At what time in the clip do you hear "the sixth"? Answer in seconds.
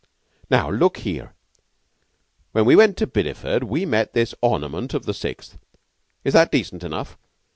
5.05-5.59